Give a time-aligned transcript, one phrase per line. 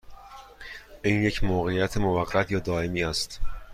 [1.03, 3.39] این یک موقعیت موقت یا دائمی است؟